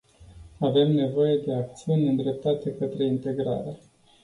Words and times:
Avem 0.59 0.91
nevoie 0.93 1.37
de 1.41 1.53
acțiuni 1.53 2.07
îndreptate 2.07 2.75
către 2.75 3.05
integrare. 3.05 3.79